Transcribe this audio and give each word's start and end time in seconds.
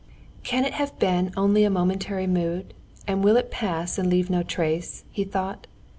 "Can 0.41 0.65
it 0.65 0.73
have 0.73 0.97
been 0.97 1.31
only 1.37 1.63
a 1.63 1.69
momentary 1.69 2.25
mood, 2.25 2.73
and 3.07 3.23
will 3.23 3.37
it 3.37 3.51
pass 3.51 3.99
and 3.99 4.09
leave 4.09 4.31
no 4.31 4.41
trace?" 4.41 5.03
he 5.11 5.23
thought. 5.23 5.67